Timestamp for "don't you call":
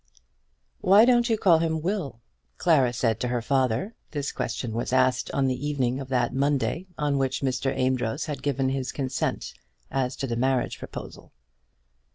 1.05-1.59